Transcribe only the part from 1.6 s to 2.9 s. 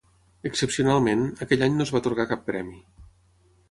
any no es va atorgar cap premi.